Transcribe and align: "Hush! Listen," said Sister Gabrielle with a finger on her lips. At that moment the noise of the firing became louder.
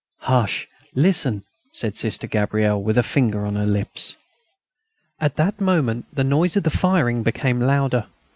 "Hush! 0.21 0.67
Listen," 0.95 1.43
said 1.71 1.95
Sister 1.95 2.25
Gabrielle 2.25 2.81
with 2.81 2.97
a 2.97 3.03
finger 3.03 3.45
on 3.45 3.55
her 3.55 3.67
lips. 3.67 4.15
At 5.19 5.35
that 5.35 5.61
moment 5.61 6.05
the 6.11 6.23
noise 6.23 6.55
of 6.57 6.63
the 6.63 6.71
firing 6.71 7.21
became 7.21 7.59
louder. 7.61 8.07